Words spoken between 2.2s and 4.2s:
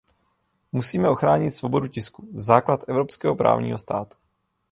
základ evropského právního státu.